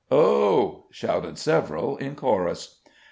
[0.09, 2.81] "Oh!" shouted several in chorus.